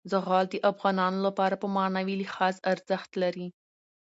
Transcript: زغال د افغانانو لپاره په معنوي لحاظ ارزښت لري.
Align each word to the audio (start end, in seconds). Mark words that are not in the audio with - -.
زغال 0.11 0.45
د 0.51 0.55
افغانانو 0.71 1.19
لپاره 1.27 1.55
په 1.61 1.67
معنوي 1.75 2.15
لحاظ 2.23 2.55
ارزښت 2.71 3.09
لري. 3.23 3.47